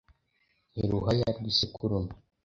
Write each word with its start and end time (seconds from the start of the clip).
ni 0.75 0.85
ruhaya 0.91 1.27
rw’isekurume 1.37 2.13